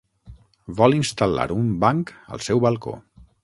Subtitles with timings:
[0.79, 2.99] Vol instal·lar un banc al seu balcó.